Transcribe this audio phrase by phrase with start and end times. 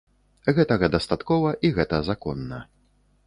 [0.59, 2.63] Гэтага дастаткова, і гэта законна.